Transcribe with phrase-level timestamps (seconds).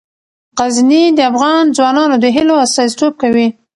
[0.57, 3.47] غزني د افغان ځوانانو د هیلو استازیتوب کوي.